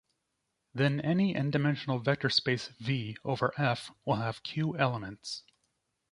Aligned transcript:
Then 0.73 0.99
any 1.01 1.35
"n"-dimensional 1.35 1.99
vector 2.03 2.31
space 2.31 2.69
"V" 2.79 3.17
over 3.23 3.53
F 3.55 3.91
will 4.03 4.15
have 4.15 4.41
"q" 4.41 4.75
elements. 4.75 5.43